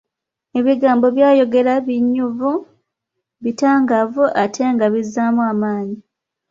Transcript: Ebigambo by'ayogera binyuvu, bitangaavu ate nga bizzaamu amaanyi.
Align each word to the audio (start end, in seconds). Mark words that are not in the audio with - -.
Ebigambo 0.59 1.05
by'ayogera 1.15 1.73
binyuvu, 1.85 2.51
bitangaavu 3.43 4.23
ate 4.43 4.63
nga 4.73 4.85
bizzaamu 4.93 5.41
amaanyi. 5.51 5.97